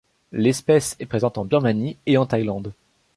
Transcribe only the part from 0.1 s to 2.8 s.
L'espèce est présente en Birmanie et en Thaïlande.